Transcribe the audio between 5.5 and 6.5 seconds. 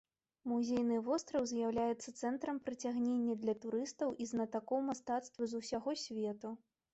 з усяго свету.